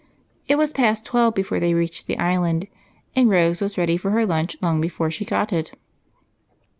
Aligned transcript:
It 0.47 0.55
was 0.55 0.73
past 0.73 1.05
twelve 1.05 1.35
before 1.35 1.59
they 1.59 1.75
reached 1.75 2.07
the 2.07 2.17
Island, 2.17 2.65
and 3.15 3.29
Rose 3.29 3.61
was 3.61 3.77
ready 3.77 3.97
for 3.97 4.09
her 4.09 4.25
lunch 4.25 4.57
long 4.59 4.81
before 4.81 5.11
she 5.11 5.25
got 5.25 5.53
it. 5.53 5.75